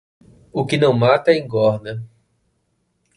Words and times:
O 0.51 0.65
que 0.65 0.79
não 0.79 0.93
mata 0.93 1.31
engorda. 1.31 2.03